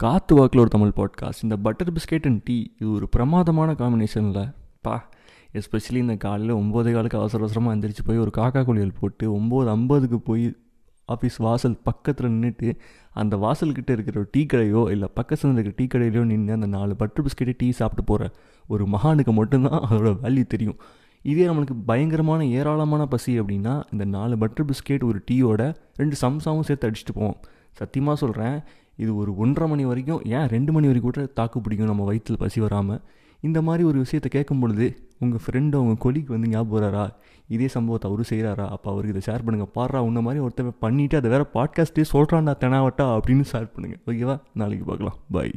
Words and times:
காத்து 0.00 0.34
வாக்கில் 0.34 0.60
ஒரு 0.60 0.68
தமிழ் 0.68 0.92
பாட்காஸ்ட் 0.96 1.42
இந்த 1.42 1.56
பட்டர் 1.56 1.90
பிஸ்கெட் 1.92 2.22
அண்ட் 2.22 2.42
டீ 2.42 2.66
இது 2.78 2.92
ஒரு 2.92 3.08
பிரமாதமான 3.08 3.72
காம்பினேஷனில் 3.72 4.54
பா 4.80 5.08
எஸ்பெஷலி 5.52 5.94
இந்த 5.94 6.16
காலையில் 6.16 6.54
ஒம்போதே 6.54 6.92
காலுக்கு 6.92 7.18
அவசர 7.18 7.42
அவசரமாக 7.42 7.74
எந்திரிச்சு 7.76 8.04
போய் 8.06 8.18
ஒரு 8.18 8.30
காக்கா 8.36 8.64
குளியல் 8.64 8.92
போட்டு 9.00 9.38
ஒம்பது 9.38 9.68
ஐம்பதுக்கு 9.68 10.20
போய் 10.20 10.56
ஆஃபீஸ் 11.08 11.38
வாசல் 11.38 11.76
பக்கத்தில் 11.82 12.30
நின்றுட்டு 12.30 12.76
அந்த 13.12 13.36
வாசல்கிட்ட 13.36 13.90
இருக்கிற 13.90 14.20
ஒரு 14.20 14.28
டீ 14.30 14.46
கடையோ 14.52 14.90
இல்லை 14.90 15.08
பக்கத்தில் 15.14 15.52
இருக்கிற 15.52 15.74
டீ 15.76 15.86
கடையிலையோ 15.86 16.24
நின்று 16.24 16.52
அந்த 16.52 16.66
நாலு 16.66 16.96
பட்டர் 16.96 17.26
பிஸ்கெட்டு 17.26 17.54
டீ 17.56 17.70
சாப்பிட்டு 17.70 18.04
போகிற 18.04 18.30
ஒரு 18.68 18.84
மகானுக்கு 18.84 19.32
மட்டும்தான் 19.32 19.80
அதோட 19.90 20.16
வேல்யூ 20.22 20.46
தெரியும். 20.46 20.78
இதே 21.22 21.46
நம்மளுக்கு 21.46 21.76
பயங்கரமான 21.86 22.46
ஏராளமான 22.46 23.06
பசி 23.06 23.40
அப்படின்னா 23.40 23.82
இந்த 23.92 24.04
நாலு 24.04 24.38
பட்டர் 24.38 24.66
பிஸ்கெட் 24.66 25.04
ஒரு 25.04 25.24
டீயோட 25.30 25.74
ரெண்டு 25.94 26.16
சம்சாவும் 26.20 26.60
சேர்த்து 26.60 26.90
அடிச்சுட்டு 26.90 27.14
போவோம். 27.14 27.40
சத்தியமாக 27.70 28.18
சொல்கிறேன் 28.18 28.60
இது 29.00 29.16
ஒரு 29.16 29.36
ஒன்றரை 29.36 29.70
மணி 29.70 29.84
வரைக்கும் 29.84 30.22
ஏன் 30.24 30.48
ரெண்டு 30.48 30.72
மணி 30.72 30.86
வரைக்கும் 30.86 31.12
கூட 31.12 31.26
தாக்கு 31.34 31.60
பிடிக்கும் 31.60 31.88
நம்ம 31.88 32.04
வயிற்றில் 32.04 32.38
பசி 32.38 32.60
வராமல் 32.60 33.00
இந்த 33.40 33.62
மாதிரி 33.62 33.84
ஒரு 33.84 33.98
விஷயத்தை 33.98 34.32
கேட்கும் 34.32 34.60
பொழுது 34.60 34.86
உங்கள் 35.20 35.40
ஃப்ரெண்டு 35.46 35.74
உங்கள் 35.74 36.02
கொலிக்கு 36.04 36.26
வந்து 36.26 36.48
ஞாபகம் 36.48 36.80
வராரா? 36.80 37.04
இதே 37.48 37.68
சம்பவத்தை 37.68 38.10
அவரு 38.10 38.24
செய்கிறாரா 38.30 38.66
அப்போ 38.68 38.90
அவருக்கு 38.90 39.16
இதை 39.16 39.34
ஷேர் 39.34 39.44
பண்ணுங்கள் 39.46 39.70
பாடுறா 39.74 39.96
உன்ன 39.96 40.20
மாதிரி 40.20 40.44
ஒருத்தர் 40.44 40.70
பண்ணிவிட்டு 40.80 41.16
அதை 41.16 41.30
வேறு 41.30 41.46
பாட்காஸ்ட்டே 41.54 42.04
சொல்கிறான்டா 42.12 42.54
தெனாவட்டா 42.60 43.06
அப்படின்னு 43.06 43.44
ஷேர் 43.52 43.70
பண்ணுங்கள் 43.76 44.00
ஓகேவா 44.06 44.40
நாளைக்கு 44.54 44.84
பார்க்கலாம். 44.84 45.16
பாய் 45.30 45.52